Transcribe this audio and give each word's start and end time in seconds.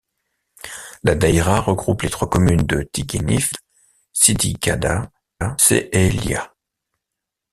La 1.03 1.13
daïra 1.13 1.61
regroupe 1.61 2.01
les 2.01 2.09
trois 2.09 2.27
communes 2.27 2.65
de 2.65 2.81
Tighennif, 2.81 3.53
Sidi 4.11 4.55
Kada 4.57 5.11
et 5.39 5.45
Sehailia. 5.59 6.55